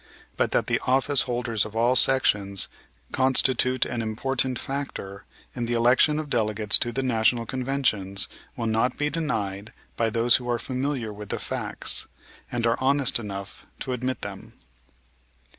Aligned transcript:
But 0.35 0.49
that 0.49 0.65
the 0.65 0.79
office 0.87 1.21
holders 1.29 1.63
of 1.63 1.75
all 1.75 1.95
sections 1.95 2.67
constitute 3.11 3.85
an 3.85 4.01
important 4.01 4.57
factor 4.57 5.25
in 5.55 5.67
the 5.67 5.75
election 5.75 6.17
of 6.17 6.27
delegates 6.27 6.79
to 6.79 6.91
the 6.91 7.03
National 7.03 7.45
Conventions 7.45 8.27
will 8.57 8.65
not 8.65 8.97
be 8.97 9.11
denied 9.11 9.73
by 9.95 10.09
those 10.09 10.37
who 10.37 10.49
are 10.49 10.57
familiar 10.57 11.13
with 11.13 11.29
the 11.29 11.37
facts, 11.37 12.07
and 12.51 12.65
are 12.65 12.79
honest 12.81 13.19
enough 13.19 13.67
to 13.81 13.93
admit 13.93 14.21
them. 14.23 14.53